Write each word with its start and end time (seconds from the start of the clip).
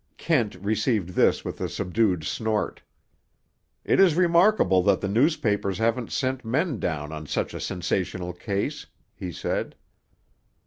Kent 0.17 0.55
received 0.55 1.09
this 1.09 1.45
with 1.45 1.61
a 1.61 1.69
subdued 1.69 2.23
snort. 2.23 2.81
"It 3.85 3.99
is 3.99 4.15
remarkable 4.15 4.81
that 4.81 4.99
the 4.99 5.07
newspapers 5.07 5.77
haven't 5.77 6.11
sent 6.11 6.43
men 6.43 6.79
down 6.79 7.11
on 7.11 7.27
such 7.27 7.53
a 7.53 7.59
sensational 7.59 8.33
case," 8.33 8.87
he 9.13 9.31
said. 9.31 9.75